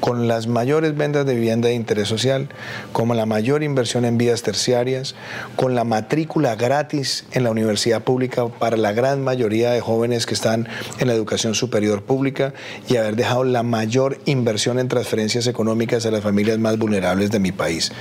[0.00, 2.48] con las mayores ventas de vivienda de interés social,
[2.92, 5.14] como la mayor inversión en vías terciarias,
[5.56, 10.34] con la matrícula gratis en la universidad pública para la gran mayoría de jóvenes que
[10.34, 12.54] están en la educación superior pública
[12.88, 17.38] y haber dejado la mayor inversión en transferencias económicas a las familias más vulnerables de
[17.38, 17.92] mi país.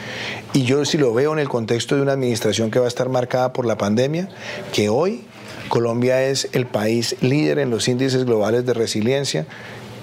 [0.53, 3.09] Y yo si lo veo en el contexto de una administración que va a estar
[3.09, 4.29] marcada por la pandemia,
[4.73, 5.23] que hoy
[5.69, 9.45] Colombia es el país líder en los índices globales de resiliencia,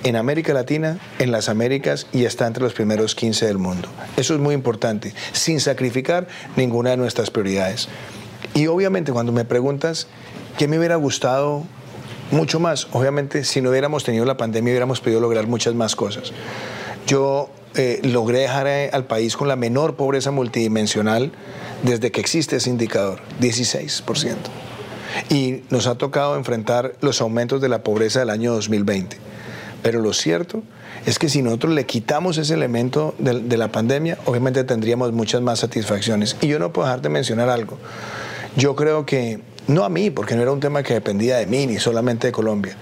[0.05, 3.89] en América Latina, en las Américas y está entre los primeros 15 del mundo.
[4.17, 7.89] Eso es muy importante, sin sacrificar ninguna de nuestras prioridades.
[8.55, 10.07] Y obviamente cuando me preguntas
[10.59, 11.65] qué me hubiera gustado
[12.31, 16.33] mucho más, obviamente si no hubiéramos tenido la pandemia hubiéramos podido lograr muchas más cosas.
[17.07, 21.33] Yo eh, logré dejar al país con la menor pobreza multidimensional
[21.83, 24.37] desde que existe ese indicador, 16%.
[25.31, 29.34] Y nos ha tocado enfrentar los aumentos de la pobreza del año 2020.
[29.85, 30.63] Pero lo cierto
[31.05, 35.59] es que si nosotros le quitamos ese elemento de, la pandemia, obviamente tendríamos muchas más
[35.59, 36.39] satisfacciones.
[36.41, 37.77] Y yo no puedo dejar de mencionar algo.
[38.57, 41.67] Yo creo que, no a mí, porque no era un tema que dependía de mí
[41.67, 42.75] ni solamente de Colombia,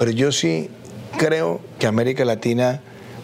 [0.00, 0.68] pero yo sí
[1.16, 2.80] creo que América Latina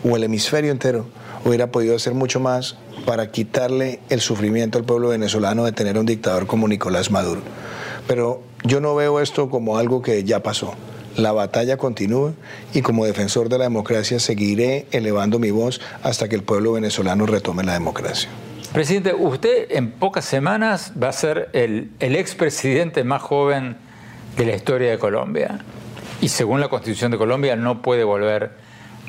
[0.09, 1.07] o el hemisferio entero
[1.45, 6.07] hubiera podido hacer mucho más para quitarle el sufrimiento al pueblo venezolano de tener un
[6.07, 7.41] dictador como Nicolás Maduro.
[8.07, 10.77] Pero yo no veo esto como algo que ya pasó
[11.17, 12.33] la batalla continúa
[12.73, 17.27] y como defensor de la democracia seguiré elevando mi voz hasta que el pueblo venezolano
[17.27, 18.29] retome la democracia.
[18.73, 23.77] Presidente, usted en pocas semanas va a ser el, el expresidente más joven
[24.37, 25.61] de la historia de Colombia
[26.21, 28.53] y según la Constitución de Colombia no puede volver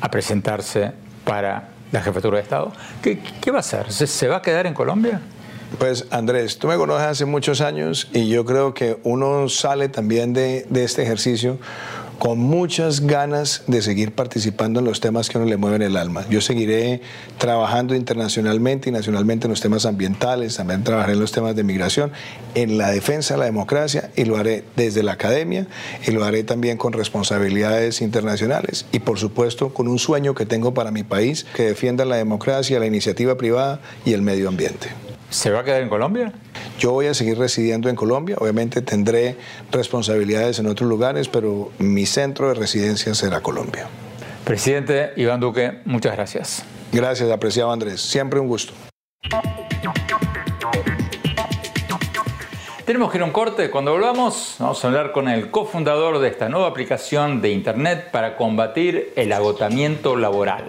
[0.00, 0.92] a presentarse
[1.24, 2.72] para la jefatura de Estado.
[3.02, 3.92] ¿Qué, qué va a hacer?
[3.92, 5.20] ¿Se, va a quedar en Colombia?
[5.78, 10.32] Pues Andrés, tú me conoces hace muchos años y yo creo que uno sale también
[10.32, 11.58] de, este ejercicio
[12.18, 15.98] con muchas ganas de seguir participando en los temas que a uno le mueven el
[15.98, 16.24] alma.
[16.30, 17.02] Yo seguiré
[17.36, 22.10] trabajando internacionalmente y nacionalmente en los temas ambientales, también trabajaré en los temas de migración,
[22.54, 25.66] en la defensa de la democracia y lo haré desde la academia
[26.06, 30.72] y lo haré también con responsabilidades internacionales y por supuesto con un sueño que tengo
[30.72, 35.05] para mi país que defienda la democracia, la iniciativa privada y el medio ambiente.
[35.30, 36.32] ¿Se va a quedar en Colombia?
[36.78, 39.36] Yo voy a seguir residiendo en Colombia, obviamente tendré
[39.72, 43.86] responsabilidades en otros lugares, pero mi centro de residencia será Colombia.
[44.44, 46.64] Presidente Iván Duque, muchas gracias.
[46.92, 48.00] Gracias, apreciado Andrés.
[48.00, 48.72] Siempre un gusto.
[52.84, 53.68] Tenemos que ir a un corte.
[53.68, 58.36] Cuando volvamos, vamos a hablar con el cofundador de esta nueva aplicación de Internet para
[58.36, 60.66] combatir el agotamiento laboral.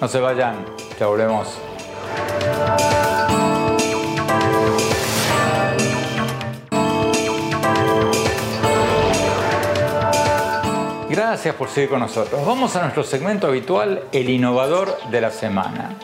[0.00, 0.64] No se vayan,
[1.00, 1.58] ya volvemos.
[11.14, 12.44] Gracias por seguir con nosotros.
[12.44, 15.94] Vamos a nuestro segmento habitual, el innovador de la semana.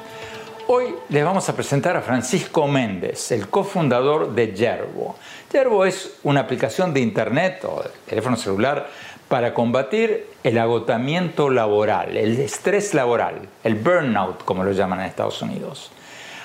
[0.68, 5.16] Hoy les vamos a presentar a Francisco Méndez, el cofundador de Yerbo.
[5.52, 8.88] Yerbo es una aplicación de internet o de teléfono celular
[9.26, 15.42] para combatir el agotamiento laboral, el estrés laboral, el burnout, como lo llaman en Estados
[15.42, 15.90] Unidos.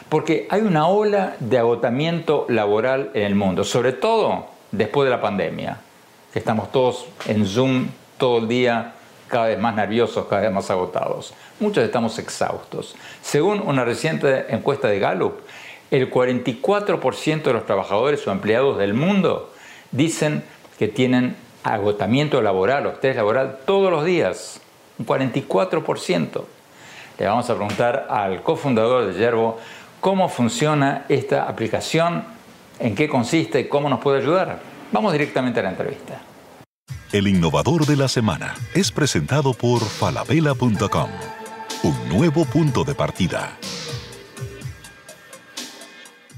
[0.10, 5.22] Porque hay una ola de agotamiento laboral en el mundo, sobre todo después de la
[5.22, 5.78] pandemia,
[6.34, 8.94] que estamos todos en Zoom todo el día
[9.28, 11.34] cada vez más nerviosos, cada vez más agotados.
[11.60, 12.96] Muchos estamos exhaustos.
[13.22, 15.40] Según una reciente encuesta de Gallup,
[15.92, 19.52] el 44% de los trabajadores o empleados del mundo
[19.92, 20.44] dicen
[20.78, 24.62] que tienen agotamiento laboral o estrés laboral todos los días.
[24.98, 26.44] Un 44%.
[27.18, 29.58] Le vamos a preguntar al cofundador de Yerbo
[30.02, 32.26] cómo funciona esta aplicación,
[32.80, 34.60] en qué consiste y cómo nos puede ayudar.
[34.92, 36.22] Vamos directamente a la entrevista.
[37.12, 41.10] El innovador de la semana es presentado por falabella.com,
[41.84, 43.58] un nuevo punto de partida.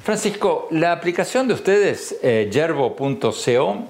[0.03, 3.86] Francisco, la aplicación de ustedes, eh, yerbo.co,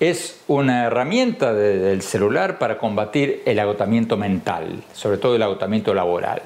[0.00, 6.42] es una herramienta del celular para combatir el agotamiento mental, sobre todo el agotamiento laboral.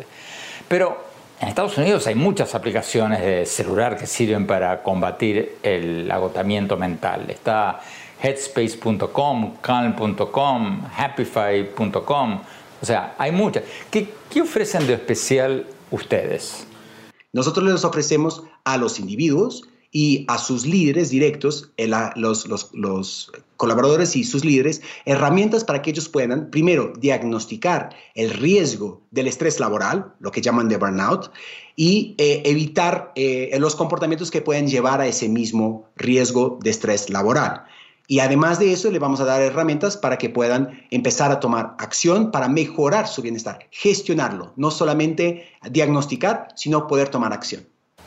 [0.67, 1.05] Pero
[1.41, 7.31] en Estados Unidos hay muchas aplicaciones de celular que sirven para combatir el agotamiento mental.
[7.31, 7.81] Está
[8.21, 12.41] headspace.com, calm.com, happify.com,
[12.81, 13.65] o sea, hay muchas.
[13.91, 16.67] ¿Qué, ¿Qué ofrecen de especial ustedes?
[17.33, 21.73] Nosotros les ofrecemos a los individuos y a sus líderes directos,
[22.17, 29.03] los, los, colaboradores y sus líderes, herramientas para que ellos puedan, primero, diagnosticar el riesgo
[29.11, 31.33] del estrés laboral, lo que llaman de burnout,
[31.75, 37.09] y eh, evitar eh, los comportamientos que pueden llevar a ese mismo riesgo de estrés
[37.09, 37.65] laboral.
[38.11, 41.75] Y además de eso, le vamos a dar herramientas para que puedan empezar a tomar
[41.79, 47.67] acción para mejorar su bienestar, gestionarlo, no solamente diagnosticar, sino poder tomar acción.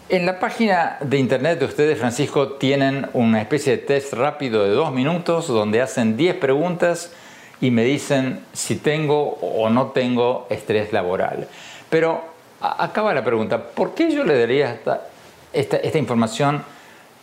[0.10, 4.72] En la página de internet de ustedes, Francisco, tienen una especie de test rápido de
[4.72, 7.12] dos minutos donde hacen 10 preguntas
[7.62, 11.48] y me dicen si tengo o no tengo estrés laboral.
[11.92, 12.24] Pero
[12.60, 15.02] acaba la pregunta, ¿por qué yo le daría esta,
[15.54, 16.64] esta, información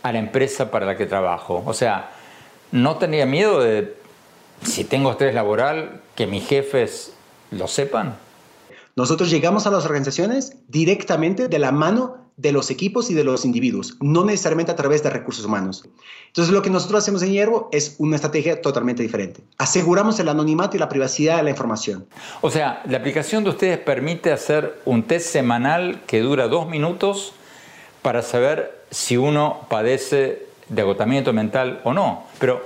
[0.04, 1.62] a la empresa para la que trabajo?
[1.66, 2.10] O sea,
[2.72, 3.94] ¿no tendría miedo de,
[4.62, 7.12] si tengo estrés laboral, que mis jefes
[7.50, 8.16] lo sepan?
[8.96, 13.44] Nosotros llegamos a las organizaciones directamente de la mano de los equipos y de los
[13.44, 15.84] individuos, no necesariamente a través de recursos humanos.
[16.28, 19.42] Entonces, lo que nosotros hacemos en Hierbo es una estrategia totalmente diferente.
[19.58, 22.06] Aseguramos el anonimato y la privacidad de la información.
[22.40, 27.32] O sea, la aplicación de ustedes permite hacer un test semanal que dura dos minutos
[28.02, 32.24] para saber si uno padece de agotamiento mental o no.
[32.38, 32.62] Pero,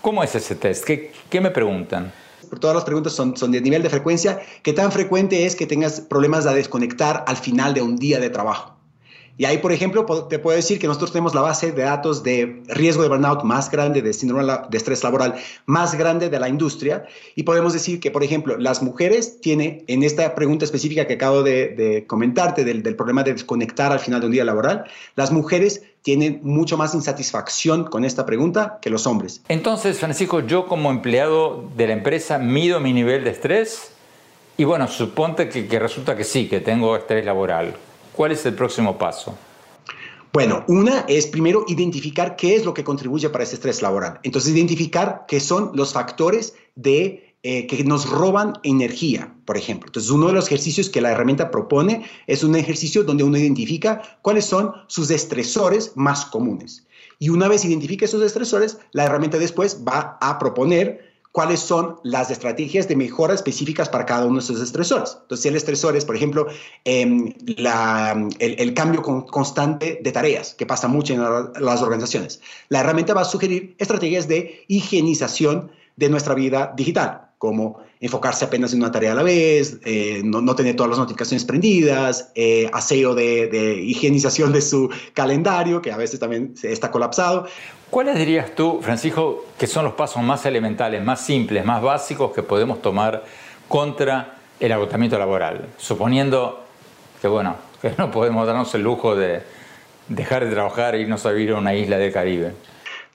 [0.00, 0.84] ¿cómo es ese test?
[0.84, 2.12] ¿Qué, qué me preguntan?
[2.60, 4.40] todas las preguntas son, son de nivel de frecuencia.
[4.62, 8.30] ¿Qué tan frecuente es que tengas problemas de desconectar al final de un día de
[8.30, 8.77] trabajo?
[9.38, 12.60] Y ahí, por ejemplo, te puedo decir que nosotros tenemos la base de datos de
[12.66, 17.04] riesgo de burnout más grande, de síndrome de estrés laboral más grande de la industria.
[17.36, 21.44] Y podemos decir que, por ejemplo, las mujeres tienen, en esta pregunta específica que acabo
[21.44, 26.40] de, comentarte, del, problema de desconectar al final de un día laboral, las mujeres tienen
[26.42, 29.42] mucho más insatisfacción con esta pregunta que los hombres.
[29.48, 33.92] Entonces, Francisco, yo como empleado de la empresa mido mi nivel de estrés
[34.56, 37.76] y bueno, suponte que resulta que sí, que tengo estrés laboral.
[38.18, 39.38] ¿Cuál es el próximo paso?
[40.32, 44.18] Bueno, una es primero identificar qué es lo que contribuye para ese estrés laboral.
[44.24, 49.86] Entonces, identificar qué son los factores de, eh, que nos roban energía, por ejemplo.
[49.86, 54.18] Entonces, uno de los ejercicios que la herramienta propone es un ejercicio donde uno identifica
[54.20, 56.88] cuáles son sus estresores más comunes.
[57.20, 62.30] Y una vez identifique esos estresores, la herramienta después va a proponer cuáles son las
[62.30, 65.18] estrategias de mejora específicas para cada uno de esos estresores.
[65.22, 66.46] Entonces, el estresor es, por ejemplo,
[66.84, 67.32] em,
[68.38, 71.22] el, cambio constante de tareas, que pasa mucho en
[71.64, 77.78] las organizaciones, la herramienta va a sugerir estrategias de higienización de nuestra vida digital como
[78.00, 82.30] enfocarse apenas en una tarea a la vez, eh, no, tener todas las notificaciones prendidas,
[82.34, 87.46] eh, aseo de, higienización de su calendario, que a veces también está colapsado.
[87.90, 92.42] ¿Cuáles dirías tú, Francisco, que son los pasos más elementales, más simples, más básicos que
[92.42, 93.24] podemos tomar
[93.66, 95.66] contra el agotamiento laboral?
[95.78, 96.64] Suponiendo
[97.22, 99.42] que, bueno, que no podemos darnos el lujo de
[100.08, 102.52] dejar de trabajar e irnos a vivir a una isla del Caribe.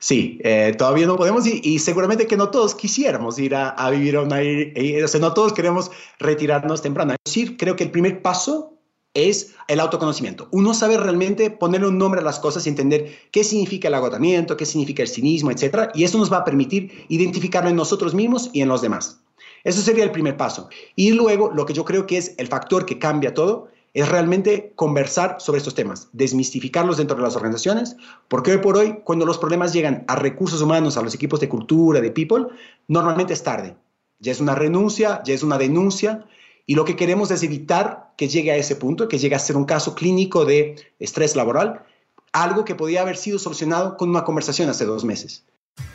[0.00, 4.22] Sí, eh, todavía no podemos y, seguramente que no todos quisiéramos ir a, vivir a
[4.22, 7.14] una o sea, no todos queremos retirarnos temprano.
[7.14, 8.73] Es decir, creo que el primer paso
[9.14, 10.48] es el autoconocimiento.
[10.50, 14.56] Uno sabe realmente ponerle un nombre a las cosas y entender qué significa el agotamiento,
[14.56, 15.90] qué significa el cinismo, etc.
[15.94, 19.20] Y eso nos va a permitir identificarlo en nosotros mismos y en los demás.
[19.62, 20.68] Eso sería el primer paso.
[20.94, 24.72] Y luego, lo que yo creo que es el factor que cambia todo, es realmente
[24.74, 29.38] conversar sobre estos temas, desmistificarlos dentro de las organizaciones, porque hoy por hoy, cuando los
[29.38, 32.46] problemas llegan a recursos humanos, a los equipos de cultura, de people,
[32.88, 33.76] normalmente es tarde.
[34.18, 36.26] Ya es una renuncia, ya es una denuncia,
[36.66, 39.56] y lo que queremos es evitar que llegue a ese punto, que llegue a ser
[39.56, 41.84] un caso clínico de estrés laboral,
[42.32, 45.44] algo que podía haber sido solucionado con una conversación hace dos meses.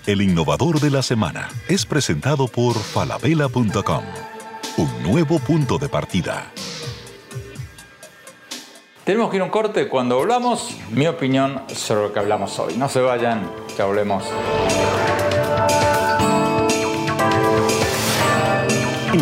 [0.06, 4.04] El innovador de la semana es presentado por falabella.com.
[4.78, 6.52] Un nuevo punto de partida.
[9.04, 12.76] Tenemos que ir a un corte cuando hablamos, mi opinión sobre lo que hablamos hoy.
[12.78, 14.24] No se vayan, que hablemos.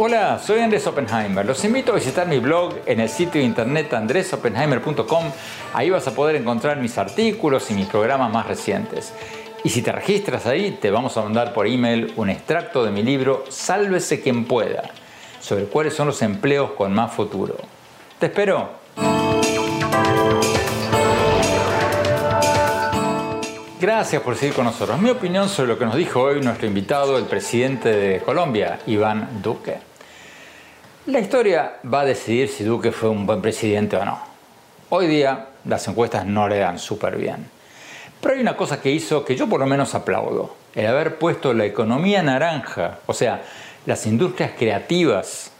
[0.00, 1.44] Hola, soy Andrés Oppenheimer.
[1.44, 5.24] Los invito a visitar mi blog en el sitio de internet andresoppenheimer.com.
[5.74, 9.12] Ahí vas a poder encontrar mis artículos y mis programas más recientes.
[9.64, 13.02] Y si te registras ahí, te vamos a mandar por email un extracto de mi
[13.02, 14.84] libro Sálvese quien pueda,
[15.40, 17.56] sobre cuáles son los empleos con más futuro.
[18.20, 18.68] Te espero.
[23.80, 25.00] Gracias por seguir con nosotros.
[25.00, 29.42] Mi opinión sobre lo que nos dijo hoy nuestro invitado, el presidente de Colombia, Iván
[29.42, 29.87] Duque.
[31.08, 34.18] La historia va a decidir si Duque fue un buen presidente o no.
[34.90, 37.48] Hoy día las encuestas no le dan súper bien.
[38.20, 41.54] Pero hay una cosa que hizo que yo por lo menos aplaudo, el haber puesto
[41.54, 43.40] la economía naranja, o sea,
[43.86, 45.50] las industrias creativas,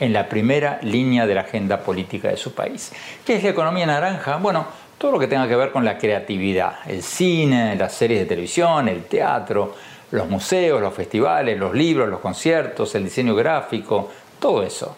[0.00, 2.90] en la primera línea de la agenda política de su país.
[3.24, 4.38] ¿Qué es la economía naranja?
[4.38, 4.66] Bueno,
[4.98, 8.88] todo lo que tenga que ver con la creatividad, el cine, las series de televisión,
[8.88, 9.72] el teatro,
[10.10, 14.10] los museos, los festivales, los libros, los conciertos, el diseño gráfico,
[14.40, 14.96] todo eso.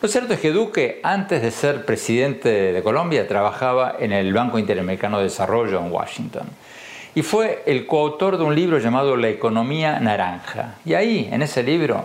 [0.00, 4.58] Lo cierto es que Duque, antes de ser presidente de Colombia, trabajaba en el Banco
[4.58, 6.46] Interamericano de Desarrollo en Washington.
[7.14, 10.74] Y fue el coautor de un libro llamado La economía naranja.
[10.84, 12.04] Y ahí, en ese libro,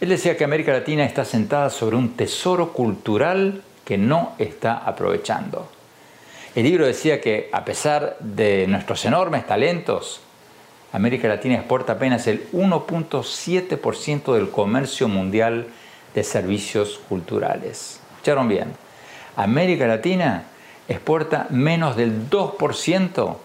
[0.00, 5.68] él decía que América Latina está sentada sobre un tesoro cultural que no está aprovechando.
[6.54, 10.22] El libro decía que a pesar de nuestros enormes talentos,
[10.92, 15.66] América Latina exporta apenas el 1.7% del comercio mundial
[16.14, 18.00] de servicios culturales.
[18.12, 18.72] ¿Escucharon bien?
[19.36, 20.44] América Latina
[20.88, 23.36] exporta menos del 2%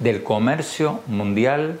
[0.00, 1.78] del comercio mundial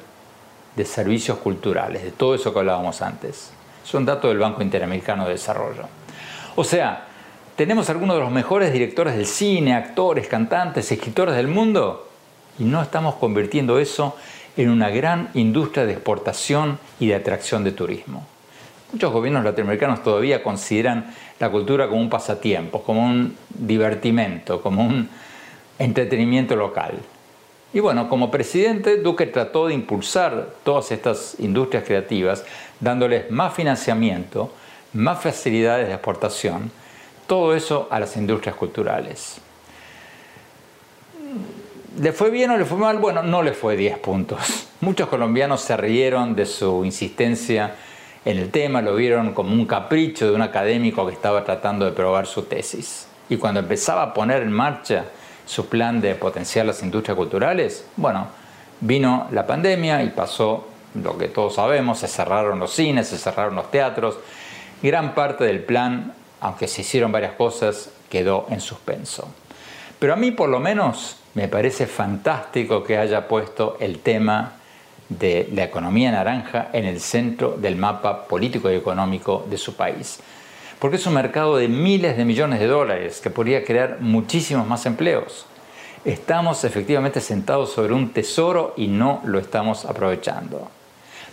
[0.76, 3.50] de servicios culturales, de todo eso que hablábamos antes.
[3.84, 5.88] Es un dato del Banco Interamericano de Desarrollo.
[6.56, 7.06] O sea,
[7.56, 12.08] tenemos algunos de los mejores directores del cine, actores, cantantes, escritores del mundo
[12.58, 14.16] y no estamos convirtiendo eso
[14.56, 18.26] en una gran industria de exportación y de atracción de turismo.
[18.92, 25.08] Muchos gobiernos latinoamericanos todavía consideran la cultura como un pasatiempo, como un divertimento, como un
[25.78, 26.94] entretenimiento local.
[27.72, 32.44] Y bueno, como presidente, Duque trató de impulsar todas estas industrias creativas,
[32.78, 34.52] dándoles más financiamiento,
[34.92, 36.70] más facilidades de exportación,
[37.26, 39.40] todo eso a las industrias culturales.
[42.00, 42.98] ¿Le fue bien o le fue mal?
[42.98, 44.66] Bueno, no le fue 10 puntos.
[44.80, 47.76] Muchos colombianos se rieron de su insistencia
[48.24, 51.92] en el tema, lo vieron como un capricho de un académico que estaba tratando de
[51.92, 53.06] probar su tesis.
[53.28, 55.04] Y cuando empezaba a poner en marcha
[55.46, 58.26] su plan de potenciar las industrias culturales, bueno,
[58.80, 60.66] vino la pandemia y pasó
[61.00, 64.18] lo que todos sabemos, se cerraron los cines, se cerraron los teatros,
[64.82, 69.28] gran parte del plan, aunque se hicieron varias cosas, quedó en suspenso.
[70.00, 74.54] Pero a mí por lo menos me parece fantástico que haya puesto el tema
[75.08, 80.20] de la economía naranja en el centro del mapa político y económico de su país
[80.84, 84.84] porque es un mercado de miles de millones de dólares que podría crear muchísimos más
[84.84, 85.46] empleos.
[86.04, 90.68] Estamos efectivamente sentados sobre un tesoro y no lo estamos aprovechando.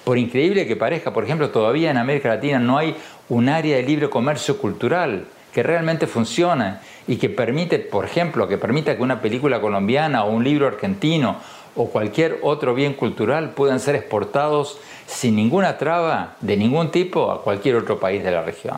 [0.06, 2.96] Por increíble que parezca, por ejemplo, todavía en América Latina no hay
[3.28, 6.76] un área de libre comercio cultural que realmente funcione
[7.12, 11.42] y que permite, por ejemplo, que permita que una película colombiana o un libro argentino
[11.76, 17.44] o cualquier otro bien cultural puedan ser exportados sin ninguna traba de ningún tipo a
[17.44, 18.78] cualquier otro país de la región.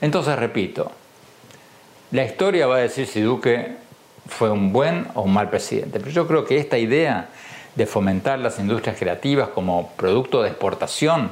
[0.00, 0.90] Entonces, repito,
[2.12, 3.76] la historia va a decir si Duque
[4.26, 7.28] fue un buen o un mal presidente, pero yo creo que esta idea
[7.74, 11.30] de fomentar las industrias creativas como producto de exportación,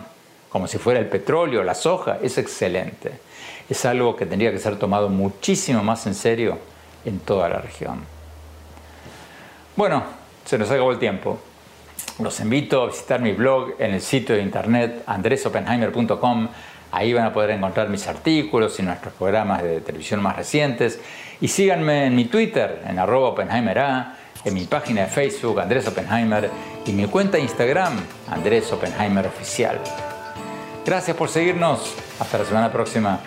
[0.48, 3.12] como si fuera el petróleo, la soja, es excelente.
[3.68, 6.58] Es algo que tendría que ser tomado muchísimo más en serio
[7.04, 8.00] en toda la región.
[9.76, 10.02] Bueno,
[10.44, 11.38] se nos acabó el tiempo.
[12.20, 16.48] Los invito a visitar mi blog en el sitio de internet andresopenheimer.com
[16.90, 20.98] Ahí van a poder encontrar mis artículos y nuestros programas de televisión más recientes.
[21.40, 26.50] Y síganme en mi Twitter, en arroba OppenheimerA, en mi página de Facebook, Andrés Oppenheimer,
[26.86, 27.94] y mi cuenta de Instagram,
[28.30, 29.78] Andrés Oppenheimer Oficial.
[30.88, 31.94] Gracias por seguirnos.
[32.18, 33.20] Hasta la semana próxima.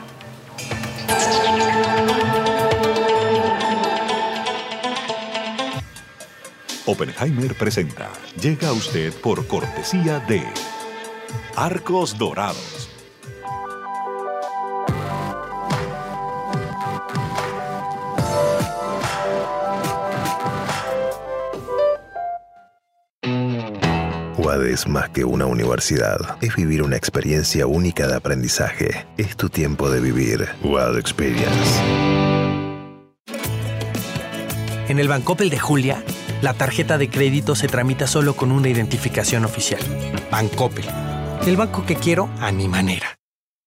[6.88, 8.09] Oppenheimer presenta.
[8.41, 10.43] Llega a usted por cortesía de
[11.55, 12.80] Arcos Dorados.
[24.60, 26.38] Es más que una universidad.
[26.41, 29.06] Es vivir una experiencia única de aprendizaje.
[29.18, 30.49] Es tu tiempo de vivir.
[30.64, 31.80] UAD Experience.
[34.89, 36.04] En el Bancopel de Julia,
[36.41, 39.82] la tarjeta de crédito se tramita solo con una identificación oficial.
[40.30, 40.86] Bancopel.
[41.47, 43.20] El banco que quiero a mi manera.